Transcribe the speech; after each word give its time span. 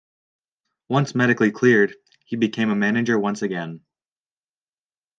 Once 0.89 1.13
medically 1.13 1.51
cleared, 1.51 1.95
he 2.25 2.35
became 2.35 2.79
manager 2.79 3.19
once 3.19 3.43
again. 3.43 3.81